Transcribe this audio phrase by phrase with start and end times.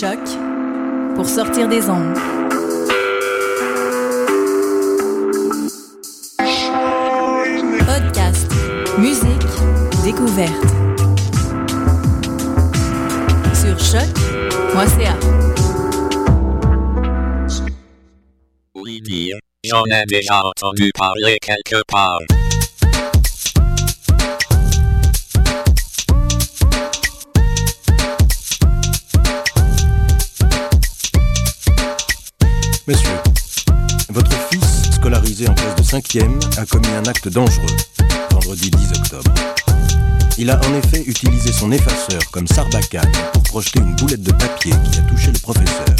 [0.00, 0.18] Choc
[1.14, 2.18] pour sortir des ondes.
[7.86, 8.50] Podcast,
[8.98, 9.46] musique,
[10.02, 10.50] découverte.
[13.54, 15.14] Sur choc.ca.
[18.74, 19.30] Oui
[19.64, 22.18] j'en ai déjà entendu parler quelque part.
[35.94, 37.76] 5e, a commis un acte dangereux,
[38.32, 39.32] vendredi 10 octobre.
[40.38, 44.72] Il a en effet utilisé son effaceur comme sarbacane pour projeter une boulette de papier
[44.72, 45.94] qui a touché le professeur.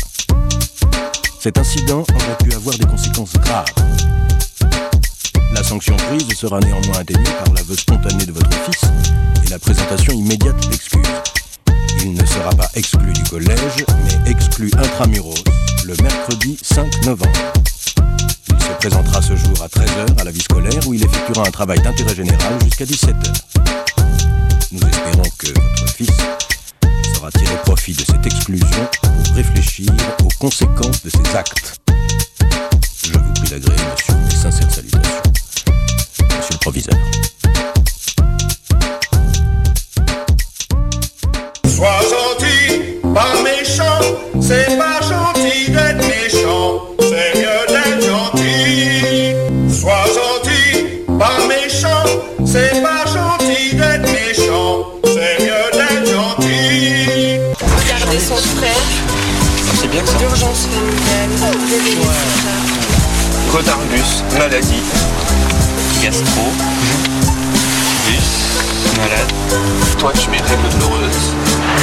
[1.39, 3.67] Cet incident aurait pu avoir des conséquences graves.
[5.53, 8.91] La sanction prise sera néanmoins atténuée par l'aveu spontané de votre fils
[9.47, 11.03] et la présentation immédiate d'excuses.
[12.03, 15.45] Il ne sera pas exclu du collège, mais exclu intramuros
[15.85, 17.53] le mercredi 5 novembre.
[18.85, 22.15] Présentera ce jour à 13h à la vie scolaire où il effectuera un travail d'intérêt
[22.15, 23.33] général jusqu'à 17h.
[24.73, 26.11] Nous espérons que votre fils
[27.15, 29.91] saura tirer profit de cette exclusion pour réfléchir
[30.23, 31.81] aux conséquences de ses actes.
[33.07, 35.23] Je vous prie d'agréer, monsieur, mes sincères salutations.
[36.21, 36.99] Monsieur le proviseur.
[41.75, 43.43] Sois gentil, pas
[63.95, 64.83] Maladie,
[66.03, 66.43] gastro,
[68.05, 69.33] bus, malade.
[69.99, 71.33] Toi, tu mets règles douloureuses.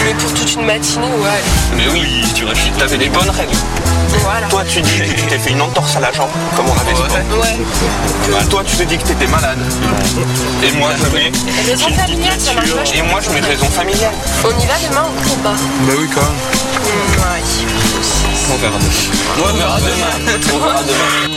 [0.03, 1.41] Mais pour toute une matinée, ouais.
[1.77, 3.55] Mais oui, tu réfléchis, t'avais les bonnes règles.
[4.23, 4.47] Voilà.
[4.49, 6.93] Toi, tu dis que tu t'es fait une entorse à la jambe, comme on avait
[6.93, 7.01] dit.
[7.01, 8.43] Ouais.
[8.49, 9.59] Toi, tu te dis que t'étais malade.
[10.63, 11.31] Et moi, je mets.
[11.65, 14.13] Raison familiale, ça marche Et moi, je mets raison familiale.
[14.43, 16.31] On y va demain ou pas Bah oui, quand même.
[17.21, 17.41] Ouais.
[18.53, 19.49] On verra demain.
[19.49, 20.33] on verra demain.
[20.53, 21.30] on verra demain.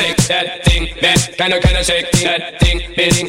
[0.00, 1.18] Shake that thing, man.
[1.36, 2.80] Can I, can I shake that thing,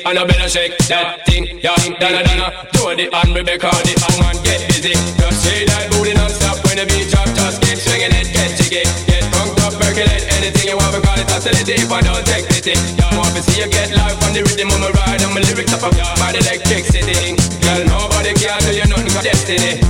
[0.05, 1.75] and I better shake that thing, yeah.
[1.99, 3.93] Donna, Donna, do the and Rebecca, the
[4.23, 4.95] man get busy.
[5.19, 8.83] Just say that booty non-stop when the beat drop, just keep swinging it, get jiggy,
[9.07, 12.75] get drunk up, percolate anything you want, because it's hostility, if I don't take pity.
[12.95, 15.43] Yeah, want to see you get life on the rhythm of my ride, and my
[15.43, 17.35] lyrics up, yeah, my electricity.
[17.59, 19.83] Girl, nobody can do you nothing destiny.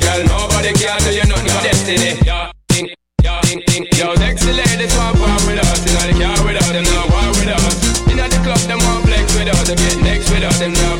[0.00, 2.29] Girl, nobody can do you nothing destiny.
[3.50, 5.82] Yo, sexy ladies want part with us.
[5.84, 8.06] Inna the car with us, them not war with us.
[8.06, 9.66] Inna the club, them want flex with us.
[9.66, 10.99] Them get next with us, them not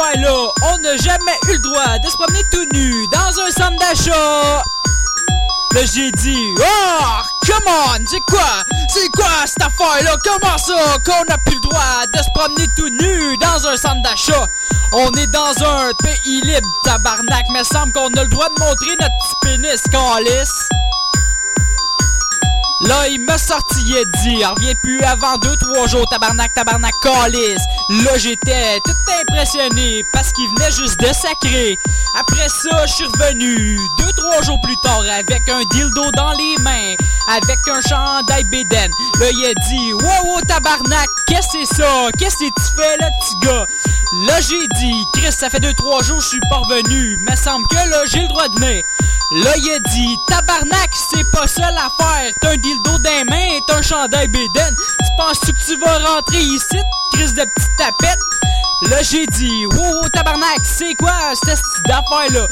[0.00, 4.62] On n'a jamais eu le droit de se promener tout nu dans un centre d'achat.
[5.74, 7.02] Là, j'ai dit, oh,
[7.44, 8.62] come on, c'est quoi?
[8.88, 10.16] C'est quoi cette affaire-là?
[10.24, 14.02] Comment ça qu'on n'a plus le droit de se promener tout nu dans un centre
[14.02, 14.46] d'achat?
[14.92, 18.96] On est dans un pays libre, tabarnak, mais semble qu'on a le droit de montrer
[19.00, 20.68] notre petit pénis, calice.
[22.82, 27.62] Là, il m'a sorti, il dit, reviens plus avant deux, trois jours, tabarnak, tabarnak, calice.
[27.90, 31.78] Là, j'étais tout impressionné parce qu'il venait juste de sacrer.
[32.20, 36.62] Après ça, je suis revenu deux, trois jours plus tard avec un dildo dans les
[36.62, 36.94] mains,
[37.28, 38.90] avec un chandail béden.
[39.20, 42.08] Là, il a dit, wow, wow, tabarnak, qu'est-ce que c'est ça?
[42.18, 43.66] Qu'est-ce que tu fais là, petit gars?
[44.26, 47.16] Là, j'ai dit, Chris, ça fait deux, trois jours, je suis pas revenu.
[47.28, 48.82] Me semble que là, j'ai le droit de venir.
[49.30, 52.32] Là, il a dit, tabarnak, c'est pas ça l'affaire.
[52.40, 54.74] T'as un dildo dans les mains et t'as un chandail béden.
[54.74, 56.78] Tu penses-tu que tu vas rentrer ici,
[57.12, 58.18] crise de petite tapette?
[58.88, 61.12] Là, j'ai dit, wow, wow, tabarnak, c'est quoi
[61.44, 62.46] cette petite d'affaire-là?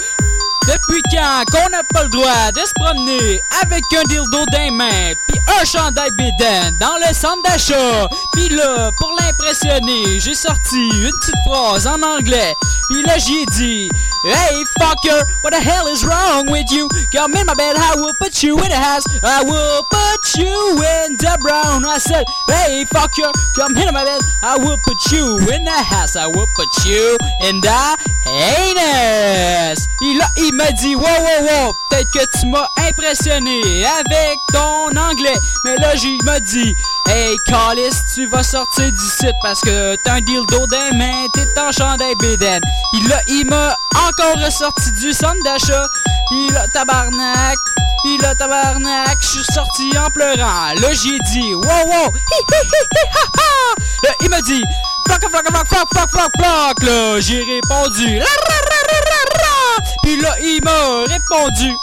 [0.66, 4.70] Depuis quand qu'on n'a pas le droit de se promener avec un dildo dans les
[4.72, 8.08] mains pis un chandail béden dans le centre d'achat?
[8.34, 12.52] Pis là, pour l'impressionner, j'ai sorti une petite phrase en anglais.
[12.88, 13.88] Pis là, j'ai dit,
[14.26, 16.88] Hey fucker, what the hell is wrong with you?
[17.14, 19.04] Come in my bed, I will put you in the house.
[19.22, 21.84] I will put you in the brown.
[21.84, 26.16] I said, Hey fucker, come in my bed, I will put you in the house.
[26.16, 27.96] I will put you in the
[28.26, 29.86] anus.
[29.98, 34.88] Pis là, il m'a dit, wow, wow, wow, peut-être que tu m'as impressionné avec ton
[34.96, 35.38] anglais.
[35.64, 36.74] Mais là, j'ai m'a dit,
[37.08, 41.60] hey, Calis, tu vas sortir site parce que t'as un dildo dans les mains, t'es
[41.60, 42.60] en chandail béden.
[42.92, 43.74] Pis là, il m'a
[44.08, 45.86] encore ressorti du centre d'achat.
[46.28, 47.56] Pis là, tabarnak.
[48.02, 50.72] Pis là, tabarnak, je suis sorti en pleurant.
[50.80, 53.74] Là, j'ai dit, wow, wow, hi, hi, hi, ha, ha.
[54.02, 54.62] Là, il m'a dit,
[55.08, 56.82] fuck, fuck, fuck, fuck, fuck, fuck, fuck.
[56.82, 61.76] Là, j'ai répondu, la, ra, ra, ra, ra, là, il m'a répondu.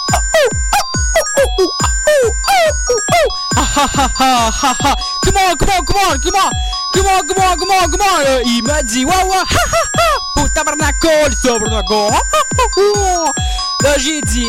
[5.23, 6.49] Come on, come on, come on, come on.
[6.93, 8.23] Come on, come on.
[8.23, 10.13] Là, il m'a dit, wow, wow, ha, ha, ha.
[12.11, 13.31] Ha.
[13.83, 14.47] Là, j'ai dit,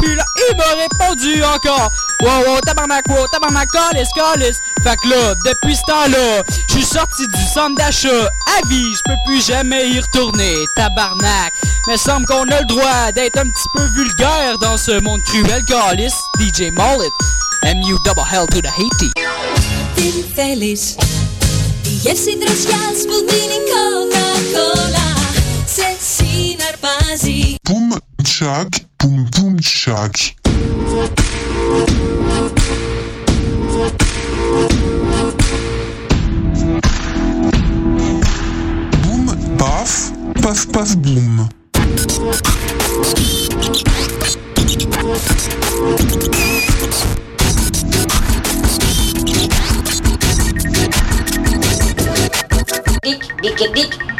[0.00, 1.90] puis là, il m'a répondu encore.
[2.22, 4.58] Wow, wow, tabarnak, wow, tabarnak, calice.
[4.82, 8.08] Fait que là, depuis ce temps-là, je suis sorti du centre d'achat.
[8.08, 10.54] À vie, je peux plus jamais y retourner.
[10.76, 11.52] Tabarnak.
[11.86, 15.64] Mais semble qu'on a le droit d'être un petit peu vulgaire dans ce monde cruel,
[15.64, 16.20] calice.
[16.38, 17.10] DJ Mullet.
[17.62, 19.10] MU double hell to the Haiti.
[19.96, 20.96] Ты θέλεις
[21.82, 25.08] Γεύση δροσιάς που δίνει Coca-Cola
[25.66, 27.88] Σε συναρπάζει Πουμ
[28.22, 30.14] τσακ, πουμ πουμ τσακ
[39.02, 39.26] Boum,
[39.60, 39.92] paf,
[40.42, 41.34] paf, paf, boum.
[53.02, 54.19] Dik, dik, dik.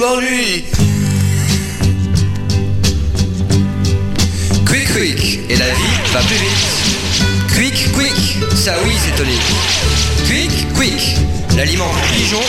[0.00, 0.64] m'ennuie.
[4.64, 6.70] Quick, quick, et la vie va plus vite.
[7.54, 9.50] Quick, quick, ça oui, c'est tonique.
[10.26, 11.16] Quick, quick,
[11.56, 12.40] l'aliment pigeon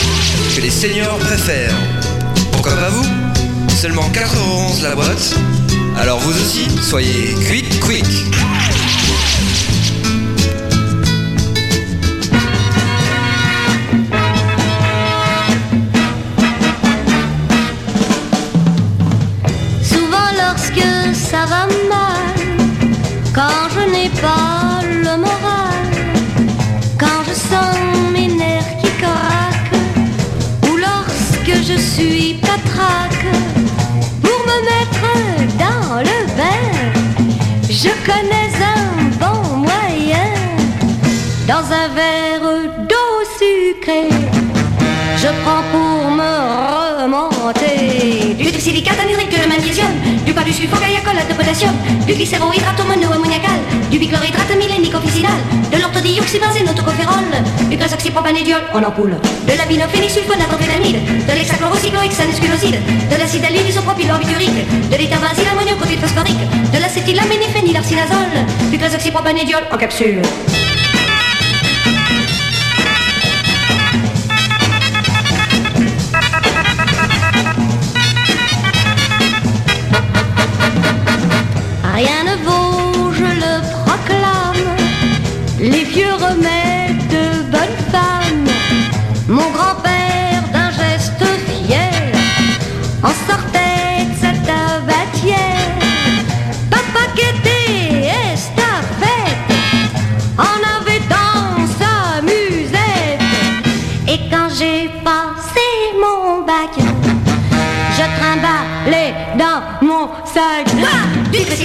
[0.56, 1.76] que les seniors préfèrent.
[2.52, 3.06] Pourquoi pas vous
[3.80, 5.34] Seulement 4,11€ la boîte.
[5.98, 8.06] Alors vous aussi, soyez quick, quick.
[50.52, 51.72] du sulfoglycol de potassium,
[52.06, 53.58] du glycérohydrate monoammoniacal,
[53.90, 55.38] du bichlorhydrate millénique officinal,
[55.72, 57.24] de l'orthodioxybenzène autocophérol,
[57.70, 59.16] du propanédiol en ampoule,
[59.48, 62.80] de la binophénisulfonatrophénamide, de l'hexachlorocyclohexanesculoside,
[63.10, 66.44] de l'acide isopropilorbiturique, de l'étarbenzyle ammonium phosphorique,
[66.74, 68.78] de l'acétylaménéphénylarcinazole, du
[69.10, 70.20] propanédiol en capsule.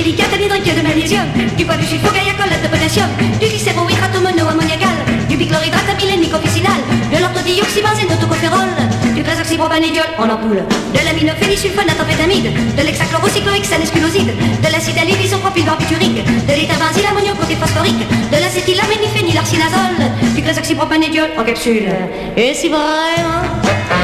[0.07, 3.09] silicate, anhydride de magnésium, du poids de sulfure, gaillacolate de potassium,
[3.41, 4.95] du glycérohydrate monoammoniacal,
[5.27, 6.79] du bichlorhydrate amylènique officinal,
[7.11, 8.71] de l'orthodioxybenzène d'autocophérol,
[9.15, 10.63] du glazoxypropanédiol en ampoule,
[10.95, 14.31] de l'aminophénisulfonate en pétamide, de l'hexachlorocyclohexane esculoside,
[14.63, 15.17] de l'acide allyl
[15.65, 20.03] barbiturique, de l'éthabenzyle ammonium-protéphosphorique, de l'acétylaményphénylarcinazole,
[20.35, 21.91] du glazoxypropanédiol en capsule.
[22.37, 23.43] Et si vraiment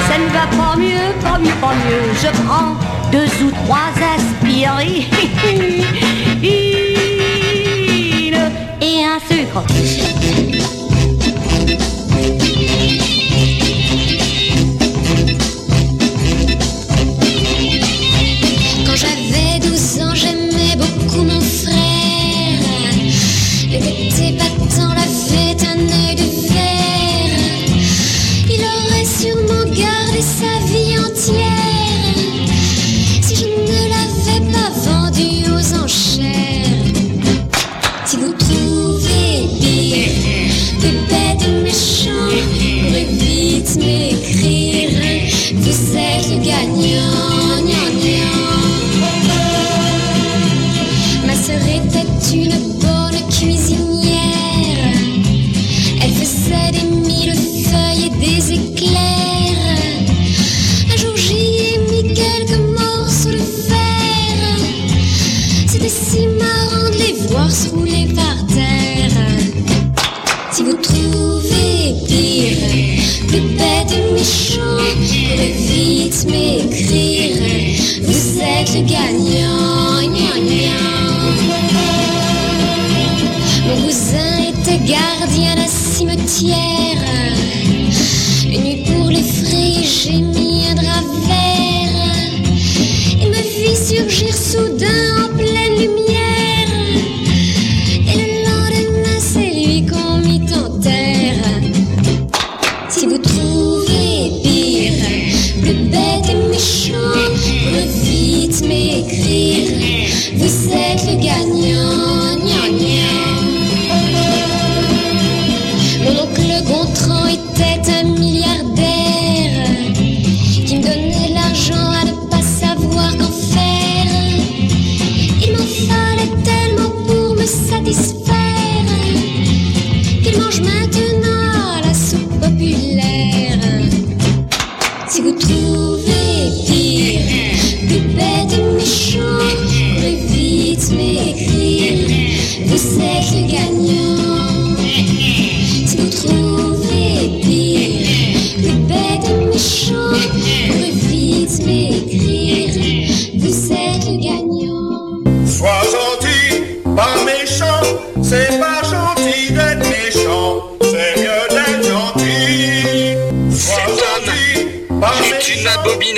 [0.10, 5.06] ça ne va pas mieux, pas mieux, pas mieux, je prends deux ou trois aspirés.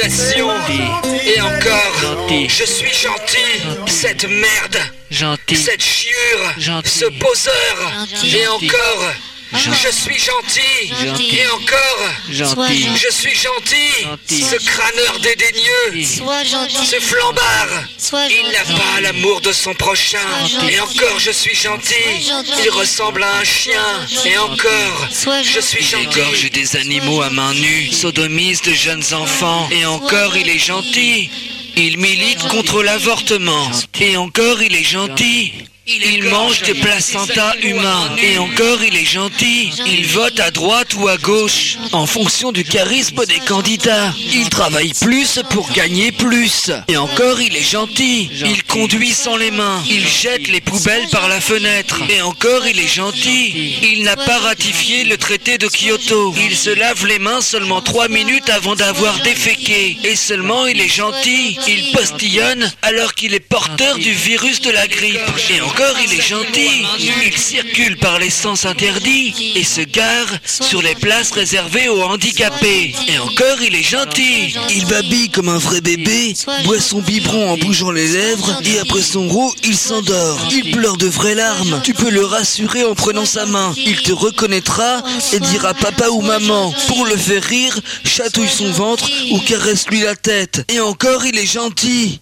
[0.07, 3.63] Et encore, je suis gentil.
[3.87, 4.77] Cette merde,
[5.09, 5.55] Gentil.
[5.55, 6.53] cette chiure,
[6.85, 8.07] ce poseur.
[8.23, 9.11] Et encore,
[9.57, 10.93] je suis gentil.
[11.05, 11.37] Gentil.
[11.37, 12.87] Et encore, Gentil.
[12.95, 14.07] je suis gentil.
[14.29, 16.85] Ce crâneur dédaigneux, Sois gentil.
[16.85, 17.83] ce flambard.
[17.97, 20.17] Sois Il n'a pas l'amour de son prochain.
[20.47, 21.93] Sois Et encore, je suis gentil.
[22.21, 22.51] Sois gentil.
[22.63, 23.81] Il ressemble à un chien.
[24.25, 26.19] Et encore, Sois je suis gentil.
[26.19, 29.67] Égorge des animaux à main nue, sodomise de jeunes enfants.
[29.71, 31.29] Et encore, il est gentil.
[31.77, 33.69] Il milite contre l'avortement.
[33.99, 35.53] Et encore, il est gentil.
[35.87, 38.09] Il mange des placentas humains.
[38.17, 39.71] Et encore, il est gentil.
[39.85, 44.11] Il vote à droite ou à gauche, en fonction du charisme des candidats.
[44.33, 46.71] Il travaille plus pour gagner plus.
[46.87, 48.31] Et encore, il est gentil.
[48.33, 49.83] Il conduit sans les mains.
[49.87, 52.01] Il jette les poubelles par la fenêtre.
[52.09, 53.75] Et encore, il est gentil.
[53.83, 56.33] Il n'a pas ratifié le traité de Kyoto.
[56.49, 59.97] Il se lave les mains seulement trois minutes avant d'avoir déféqué.
[60.03, 61.59] Et seulement, il est gentil.
[61.67, 65.19] Il postillonne alors qu'il est porteur du virus de la grippe.
[65.51, 65.74] Et encore,
[66.05, 66.85] il est gentil.
[66.99, 72.95] Il circule par les sens interdits et se gare sur les places réservées aux handicapés.
[73.07, 74.55] Et encore, il est gentil.
[74.69, 79.01] Il babille comme un vrai bébé, boit son biberon en bougeant les lèvres et après
[79.01, 80.47] son roux, il s'endort.
[80.51, 81.81] Il pleure de vraies larmes.
[81.83, 83.73] Tu peux le rassurer en prenant sa main.
[83.77, 85.03] Il te reconnaîtra
[85.33, 86.73] et dira papa ou maman.
[86.87, 90.65] Pour le faire rire, chatouille son ventre ou caresse-lui la tête.
[90.69, 92.19] Et encore, il est gentil.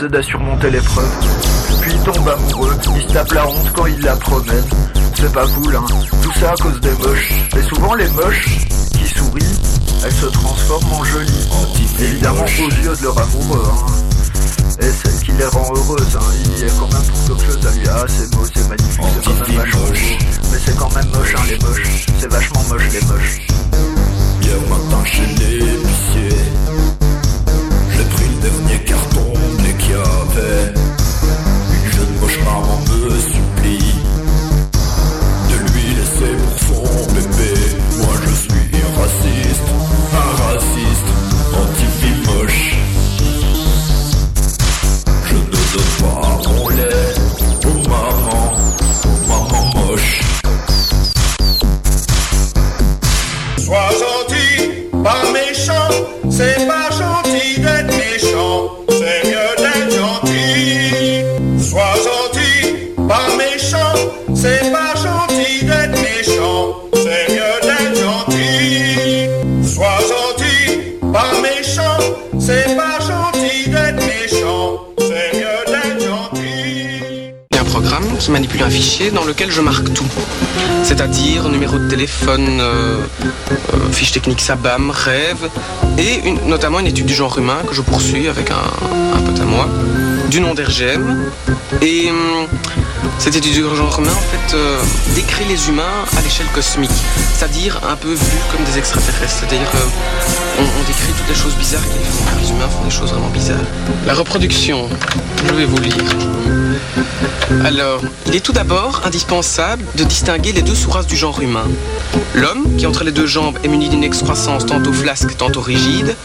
[0.00, 1.10] Les aide à surmonter l'épreuve.
[1.80, 4.64] Puis ils tombent amoureux, ils se tapent la honte quand ils la promènent.
[5.14, 5.84] C'est pas cool, hein.
[6.22, 7.32] Tout ça à cause des moches.
[7.56, 8.58] Et souvent les moches
[8.92, 9.60] qui sourient,
[10.04, 11.48] elles se transforment en jolies.
[11.98, 13.86] Évidemment aux yeux de leur amoureux, hein.
[14.80, 16.32] Et celle qui les rend heureuses, hein.
[16.56, 17.88] Il y a quand même pour quelque chose à lui.
[17.88, 19.92] Ah, c'est beau, c'est magnifique, c'est quand même vachement beau.
[20.52, 22.06] Mais c'est quand même moche, hein, les moches.
[22.18, 23.40] C'est vachement moche, les moches.
[24.42, 26.38] Hier matin chez l'épicier
[27.90, 28.78] J'ai pris le dernier
[30.40, 30.72] avait
[31.84, 33.39] Une jeune moche maman me
[79.12, 80.06] dans lequel je marque tout.
[80.82, 82.96] C'est-à-dire numéro de téléphone, euh,
[83.74, 85.50] euh, fiche technique SABAM, rêve,
[85.98, 89.68] et notamment une étude du genre humain que je poursuis avec un, pote à moi,
[90.30, 91.30] du nom d'RGM.
[91.82, 92.46] Et hum,
[93.18, 94.78] cette étude du genre humain, en fait, euh,
[95.14, 96.90] décrit les humains à l'échelle cosmique,
[97.34, 99.40] c'est-à-dire un peu vus comme des extraterrestres.
[99.40, 99.68] C'est-à-dire,
[100.58, 102.24] on, on décrit toutes les choses bizarres qu'ils font.
[102.40, 103.58] Les humains font des choses vraiment bizarres.
[104.06, 104.88] La reproduction,
[105.46, 105.94] je vais vous lire.
[107.64, 111.66] Alors, il est tout d'abord indispensable de distinguer les deux sous-races du genre humain.
[112.34, 116.16] L'homme, qui entre les deux jambes est muni d'une excroissance tantôt flasque, tantôt rigide.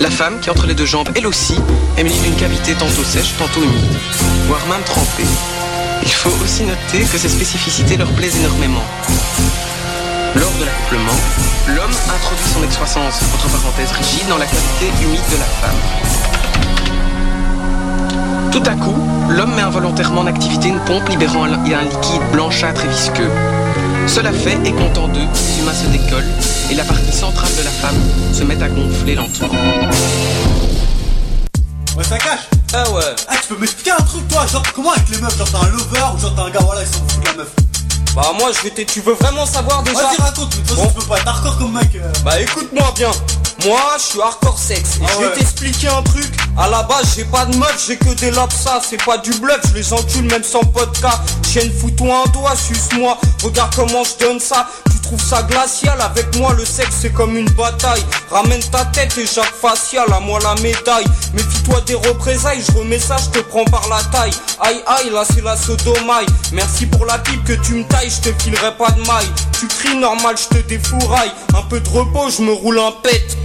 [0.00, 1.56] La femme, qui entre les deux jambes, elle aussi,
[1.96, 3.96] est munie d'une cavité tantôt sèche, tantôt humide,
[4.46, 5.28] voire même trempée.
[6.02, 8.84] Il faut aussi noter que ces spécificités leur plaisent énormément.
[10.36, 11.18] Lors de l'accouplement,
[11.68, 16.27] l'homme introduit son excroissance, entre parenthèses rigide, dans la cavité humide de la femme.
[18.52, 18.94] Tout à coup,
[19.28, 23.30] l'homme met involontairement en activité une pompe libérant un, un liquide blanchâtre et visqueux.
[24.06, 26.24] Cela fait, et content d'eux, les humains se décollent
[26.70, 27.96] et la partie centrale de la femme
[28.32, 29.48] se met à gonfler lentement.
[31.96, 35.08] Ouais, ça cache Ah ouais Ah, tu peux m'expliquer un truc, toi Genre, comment avec
[35.10, 37.20] les meufs Genre, t'as un lover ou genre, t'as un gars, voilà, ils s'en foutent
[37.22, 37.48] de la meuf?
[38.16, 38.80] Bah moi je vais te...
[38.90, 40.00] Tu veux vraiment savoir déjà?
[40.02, 41.90] Vas-y, raconte, mais de toute façon, tu peux pas être hardcore comme mec.
[41.94, 42.12] euh.
[42.24, 43.10] Bah écoute-moi bien.
[43.64, 44.96] Moi je suis hardcore sexe.
[44.96, 45.32] Et Ah je vais ouais.
[45.34, 46.32] t'expliquer un truc.
[46.56, 48.80] À la base j'ai pas de meuf, j'ai que des lapsas.
[48.88, 51.18] C'est pas du bluff, je les encule même sans podcast.
[51.50, 53.18] Chienne fous-toi un doigt, suce-moi.
[53.42, 54.68] Regarde comment je donne ça.
[55.08, 58.04] Trouves ça glacial Avec moi le sexe c'est comme une bataille.
[58.30, 61.06] Ramène ta tête et Jacques facial, à moi la médaille.
[61.34, 64.32] Méfie-toi des représailles, je remets ça, je te prends par la taille.
[64.60, 66.26] Aïe aïe, là c'est la sodomaille.
[66.52, 69.28] Merci pour la pipe que tu me tailles, je te filerai pas de maille.
[69.58, 71.32] Tu cries normal, je te défouraille.
[71.54, 73.36] Un peu de repos, je me roule un pet.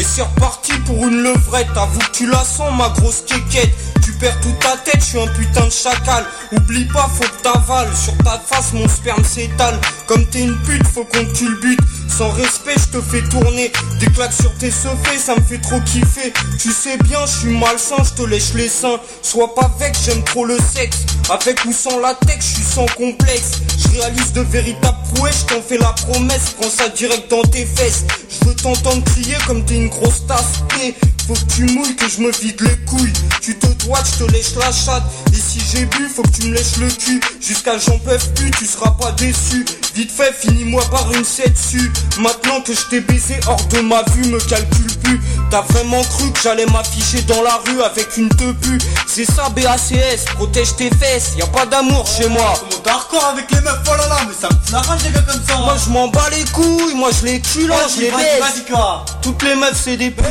[0.00, 3.70] Et c'est reparti pour une levrette, avoue que tu la sens ma grosse quéquette.
[4.02, 6.24] Tu perds toute ta tête, je suis un putain de chacal.
[6.52, 7.94] Oublie pas, faut que t'avales.
[7.94, 9.78] Sur ta face, mon sperme s'étale.
[10.06, 11.78] Comme t'es une pute, faut qu'on te but.
[12.08, 15.80] Sans respect, je te fais tourner Des claques sur tes sofés, ça me fait trop
[15.82, 16.32] kiffer.
[16.58, 19.00] Tu sais bien, je suis malsain, je te lèche les seins.
[19.22, 21.04] Sois pas vexé, j'aime trop le sexe.
[21.28, 23.60] Avec ou sans latex, je suis sans complexe.
[23.78, 26.54] Je réalise de véritables prouesses, je t'en fais la promesse.
[26.58, 28.04] Prends ça direct dans tes fesses.
[28.28, 30.94] Je veux t'entendre crier comme t'es une grosse tasse P.
[31.30, 33.12] Faut que tu mouilles, que je me vide les couilles.
[33.40, 35.04] Tu te dois, je te lèche la chatte.
[35.32, 37.20] Et si j'ai bu, faut que tu me lèches le cul.
[37.40, 39.64] Jusqu'à j'en peux plus, tu seras pas déçu.
[39.94, 44.02] Vite fait, finis-moi par une 7 dessus Maintenant que je t'ai baisé hors de ma
[44.10, 45.20] vue, me calcule plus.
[45.52, 48.78] T'as vraiment cru que j'allais m'afficher dans la rue avec une tepu?
[49.06, 52.54] C'est ça BACS, protège tes fesses, y a pas d'amour chez moi.
[52.84, 55.42] Hardcore avec les meufs, oh là là, mais ça me la rage, les gars, comme
[55.46, 55.58] ça.
[55.58, 58.76] Moi je m'en bats les couilles, moi je les cul là, Vas-y, je les baisse.
[59.22, 60.26] Toutes les meufs c'est des putes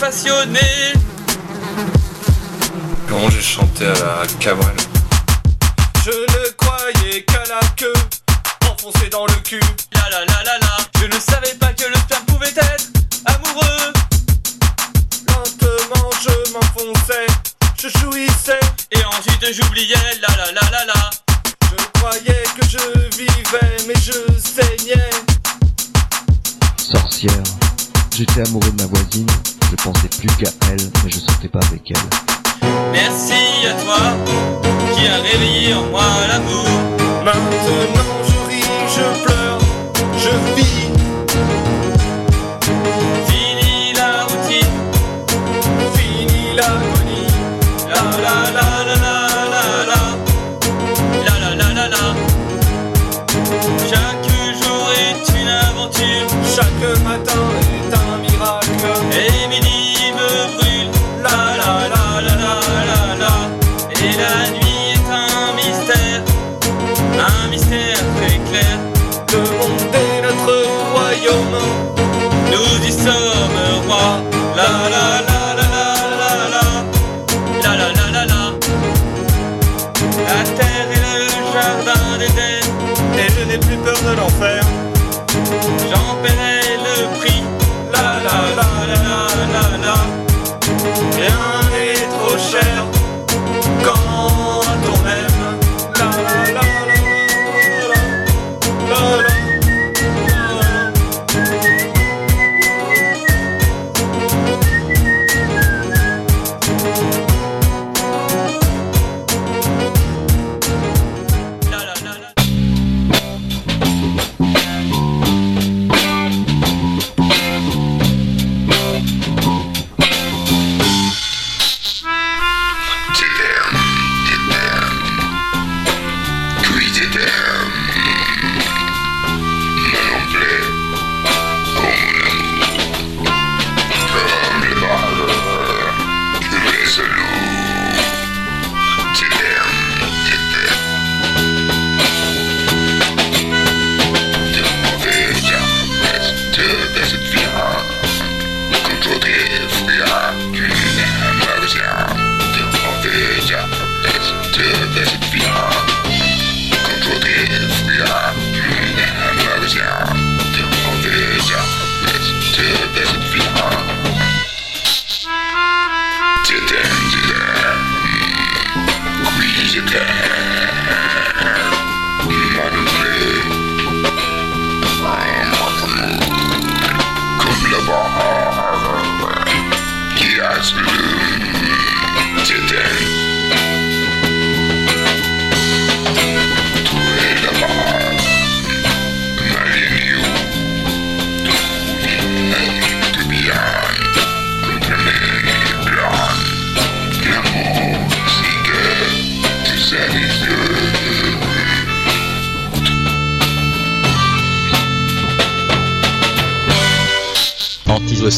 [0.00, 0.92] passionné.
[3.08, 4.74] Comment j'ai chanté à la Cabrel
[6.04, 7.92] Je ne croyais qu'à la queue
[8.70, 9.60] enfoncée dans le cul.
[9.92, 12.86] La la la la la, je ne savais pas que le sperme pouvait être
[13.26, 13.92] amoureux.
[15.28, 17.26] Lentement je m'enfonçais,
[17.80, 18.60] je jouissais.
[18.92, 21.10] Et ensuite j'oubliais la la la la la.
[21.70, 25.10] Je croyais que je vivais, mais je saignais.
[26.76, 27.42] Sorcière.
[28.16, 29.26] J'étais amoureux de ma voisine,
[29.70, 32.68] je pensais plus qu'à elle, mais je sortais pas avec elle.
[32.92, 33.98] Merci à toi
[34.94, 36.66] qui a réveillé en moi l'amour.
[37.24, 39.58] Maintenant je ris, je pleure,
[40.16, 40.90] je vis.
[43.28, 44.76] Fini la routine,
[45.94, 47.30] fini l'agonie.
[47.88, 49.14] La la la la la
[49.52, 50.00] la la,
[51.26, 52.04] la la la la la.
[53.90, 54.28] Chaque
[54.62, 57.44] jour est une aventure, chaque matin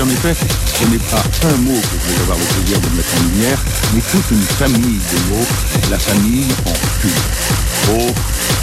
[0.00, 3.14] en effet, ce n'est pas un mot que je vais avoir le plaisir de mettre
[3.16, 3.58] en lumière,
[3.94, 5.46] mais toute une famille de mots,
[5.90, 7.08] la famille en cul.
[7.90, 8.12] Oh,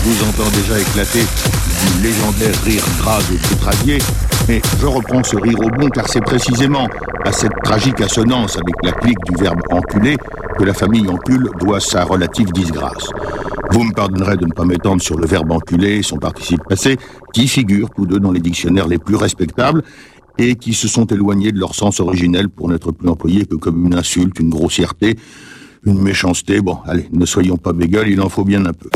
[0.03, 3.97] vous entend déjà éclater du légendaire rire gras de Pétravier,
[4.47, 6.87] mais je reprends ce rire au bon car c'est précisément
[7.25, 10.17] à cette tragique assonance avec la clique du verbe enculer
[10.57, 13.09] que la famille encule doit sa relative disgrâce.
[13.71, 16.97] Vous me pardonnerez de ne pas m'étendre sur le verbe enculer et son participe passé,
[17.33, 19.83] qui figurent tous deux dans les dictionnaires les plus respectables
[20.37, 23.85] et qui se sont éloignés de leur sens originel pour n'être plus employés que comme
[23.85, 25.17] une insulte, une grossièreté,
[25.85, 26.61] une méchanceté.
[26.61, 28.89] Bon, allez, ne soyons pas bégueules, il en faut bien un peu.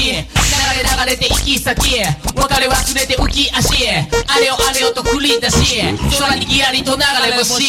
[0.00, 0.04] い。
[0.04, 0.24] 流れ
[1.04, 2.04] 流れて行き先へ。
[2.36, 4.08] 別れ忘れて浮き足へ。
[4.26, 5.82] あれをあれをと繰り出し
[6.18, 7.62] 空にギアリと流れ星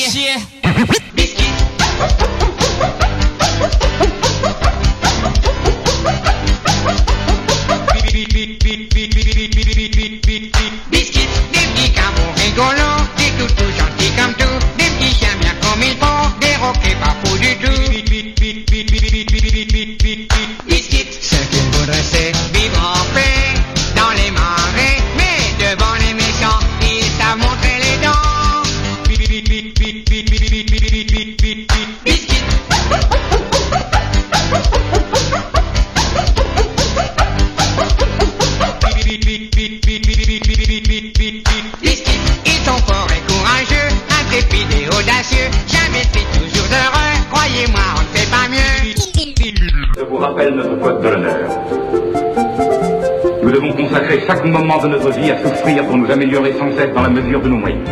[54.27, 57.57] de notre vie à souffrir pour nous améliorer sans cesse dans la mesure de nos
[57.57, 57.87] moyens.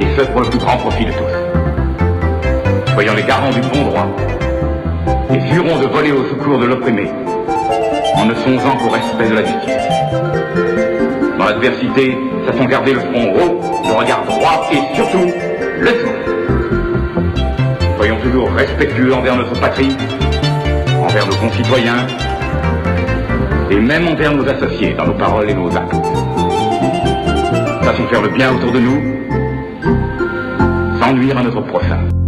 [0.00, 2.92] Et ce pour le plus grand profit de tous.
[2.92, 4.08] Soyons les garants du bon droit
[5.32, 7.08] et jurons de voler au secours de l'opprimé
[8.16, 9.72] en ne songeant qu'au respect de la justice.
[11.38, 15.30] Dans l'adversité, sachons garder le front haut, le regard droit et surtout
[15.80, 16.26] le sourire.
[17.96, 19.96] Soyons toujours respectueux envers notre patrie,
[21.00, 22.06] envers nos concitoyens
[23.70, 25.94] et même envers nos associés dans nos paroles et nos actes.
[27.82, 29.00] Sachons faire le bien autour de nous,
[31.00, 32.19] sans nuire à notre prochain.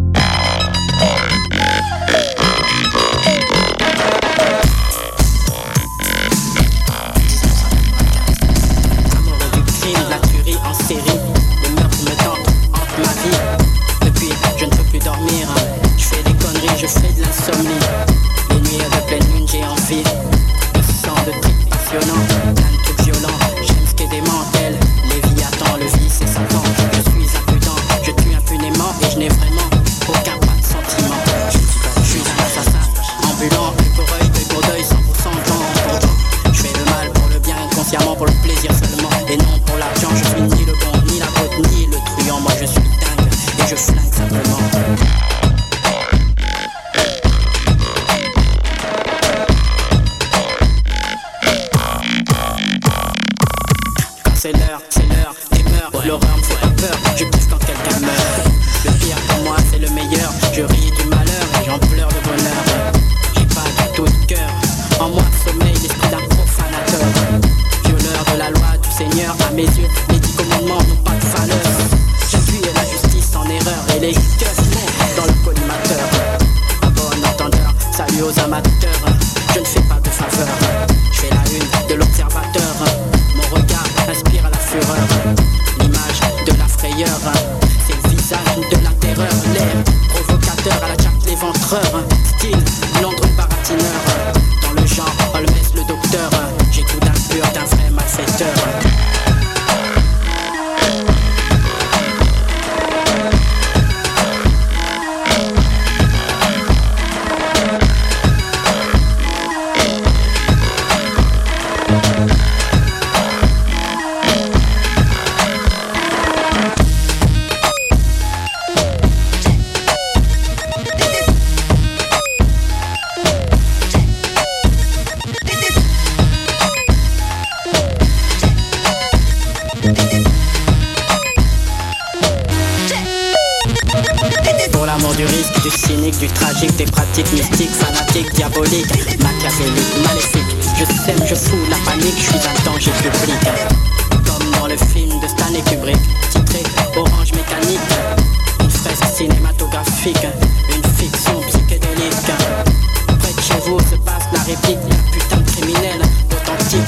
[154.53, 154.79] Réplique,
[155.13, 156.01] putain de criminel
[156.31, 156.81] authentique.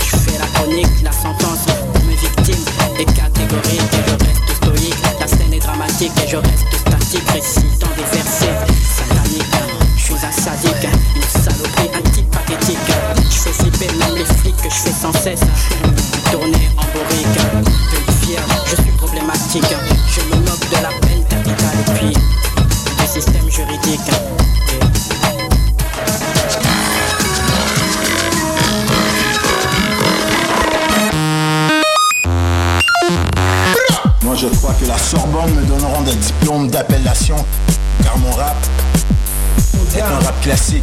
[0.00, 2.64] Je fais la chronique, la sentence pour mes victimes
[2.98, 4.96] est catégorique et je reste stoïque.
[5.20, 7.57] La scène est dramatique et je reste statique, récitant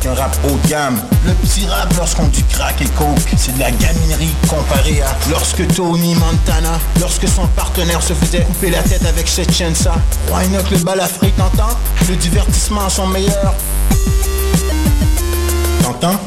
[0.07, 0.99] un rap haut de gamme.
[1.25, 5.65] Le petit rap lorsqu'on du crack et coke C'est de la gaminerie comparé à Lorsque
[5.73, 9.95] Tony Montana Lorsque son partenaire se faisait couper la tête avec cette ça
[10.31, 11.77] Why not le balafré t'entends
[12.07, 13.55] Le divertissement à son meilleur
[15.81, 16.19] T'entends?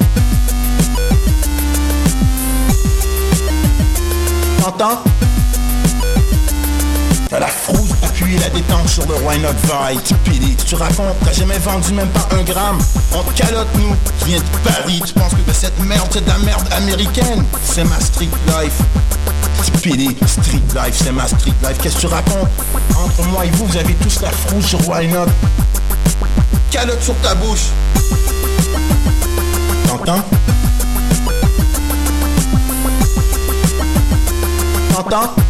[4.61, 5.03] T'entends?
[7.29, 7.47] T'as la
[8.29, 10.01] appuyée la détente sur le Why Not Vibe.
[10.05, 12.79] Stupide, tu racontes, t'as jamais vendu même pas un gramme.
[13.15, 15.03] On te calotte nous, tu viens de Paris.
[15.07, 17.45] Tu penses que cette merde c'est de la merde américaine.
[17.63, 18.79] C'est ma street life.
[19.63, 21.79] Stupide, street life, c'est ma street life.
[21.83, 22.49] Qu'est-ce que tu racontes?
[22.97, 25.27] Entre moi et vous, vous avez tous la frousse sur Why Not.
[26.71, 27.69] Calotte sur ta bouche.
[29.87, 30.25] T'entends?
[34.95, 35.48] T'entends?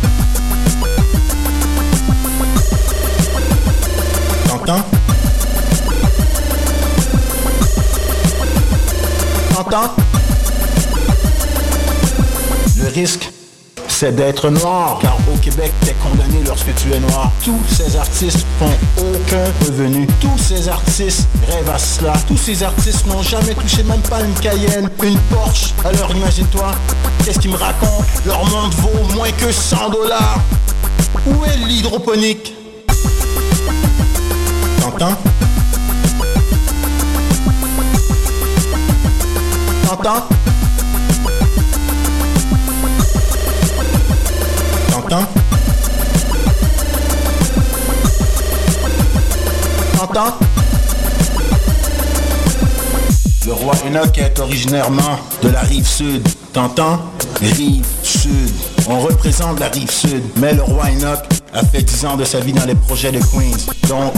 [12.76, 13.30] Le risque,
[13.88, 14.98] c'est d'être noir.
[15.00, 17.32] Car au Québec, t'es condamné lorsque tu es noir.
[17.42, 20.06] Tous ces artistes font aucun revenu.
[20.20, 22.12] Tous ces artistes rêvent à cela.
[22.26, 25.72] Tous ces artistes n'ont jamais touché même pas une Cayenne, une Porsche.
[25.82, 26.72] Alors imagine-toi,
[27.24, 28.04] qu'est-ce qu'ils me racontent?
[28.26, 30.40] Leur monde vaut moins que 100 dollars.
[31.26, 32.57] Où est l'hydroponique?
[34.98, 35.16] T'entends
[39.86, 40.28] T'entends?
[44.90, 45.26] T'entends?
[49.96, 50.34] T'entends?
[53.46, 55.00] Le roi Enoch est originairement
[55.42, 56.26] de la rive sud.
[56.52, 56.98] T'entends?
[57.40, 58.50] Rive sud.
[58.88, 60.24] On représente la rive sud.
[60.38, 61.20] Mais le roi Enoch
[61.54, 63.72] a fait 10 ans de sa vie dans les projets de Queens.
[63.88, 64.12] Donc,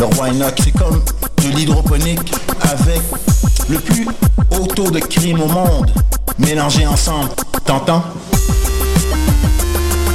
[0.00, 1.02] le roi Enoch, c'est comme
[1.42, 2.32] de l'hydroponique
[2.62, 3.02] avec
[3.68, 4.08] le plus
[4.50, 5.92] haut taux de crime au monde
[6.38, 7.28] mélangés ensemble.
[7.66, 8.02] T'entends?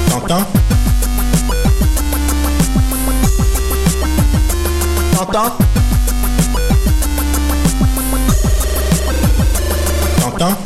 [0.09, 0.43] T'entends?
[5.13, 5.57] T'entends?
[10.19, 10.57] T'entends?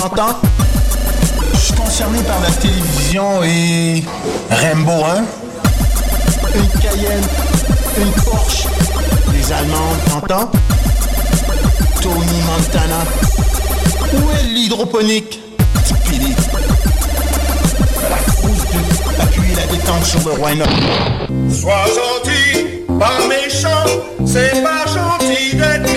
[0.00, 0.47] T'entends?
[2.08, 4.04] Concerné par la télévision et
[4.50, 5.24] Rainbow 1,
[6.54, 7.24] une Cayenne,
[7.98, 8.66] une Porsche,
[9.32, 10.50] les Allemandes, t'entends?
[12.00, 13.04] Tony Montana.
[14.12, 15.40] Où est l'hydroponique?
[15.84, 16.34] Tipili.
[18.10, 20.50] La frousse de appuyer la détente sur le roi.
[21.50, 23.86] Sois gentil, pas méchant,
[24.26, 25.90] c'est pas gentil d'être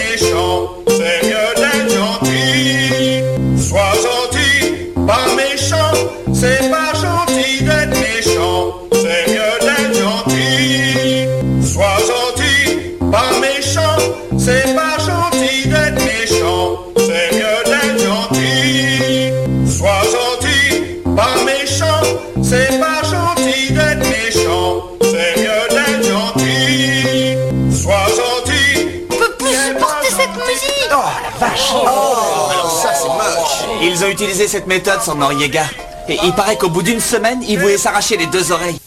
[14.43, 19.31] c'est pas gentil d'être méchant, c'est mieux d'être gentil.
[19.71, 22.01] Sois gentil, pas méchant,
[22.41, 27.37] c'est pas gentil d'être méchant, c'est mieux d'être gentil.
[27.71, 29.05] Sois gentil.
[29.11, 34.09] On peut plus supporter cette musique Oh la vache Oh, ça c'est moche Ils ont
[34.09, 35.65] utilisé cette méthode sur Noriega.
[36.09, 38.80] Et il paraît qu'au bout d'une semaine, ils voulaient s'arracher les deux oreilles.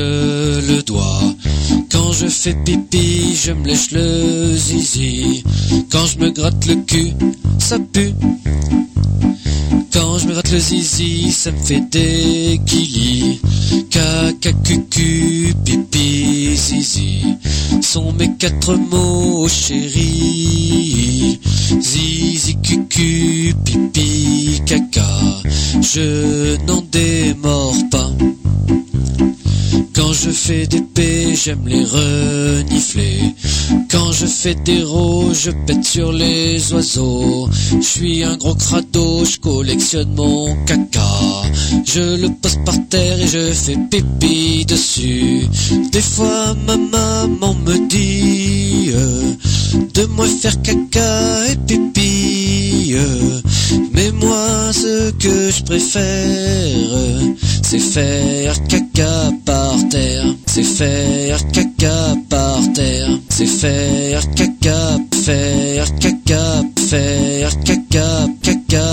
[0.00, 1.22] Le doigt.
[1.90, 5.44] Quand je fais pipi, je me lèche le zizi.
[5.90, 7.12] Quand je me gratte le cul,
[7.58, 8.14] ça pue.
[9.92, 13.40] Quand je me gratte le zizi, ça me fait des guilis.
[13.90, 17.36] Caca, cucu, pipi, zizi
[17.82, 21.40] sont mes quatre mots, chérie.
[21.80, 25.08] Zizi, cucu, pipi, caca.
[25.80, 28.10] Je n'en démords pas.
[29.94, 33.20] Quand je fais des P, j'aime les renifler.
[33.90, 37.48] Quand je fais des rots, je pète sur les oiseaux.
[37.80, 41.10] Je suis un gros crado, je collectionne mon caca.
[41.84, 45.46] Je le pose par terre et je fais pipi dessus.
[45.92, 49.32] Des fois, ma maman me dit euh,
[49.94, 52.92] de moi faire caca et pipi.
[52.94, 53.40] euh.
[53.92, 57.20] Mais moi, ce que je préfère, euh,
[57.62, 59.30] c'est faire caca
[59.92, 63.08] C'est faire caca par terre.
[63.28, 68.89] C'est faire caca, faire caca, faire caca, caca,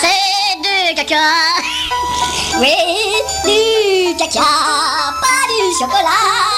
[0.00, 1.16] C'est du caca.
[2.58, 2.74] Oui,
[3.44, 4.40] du caca.
[5.20, 6.57] Pas du chocolat.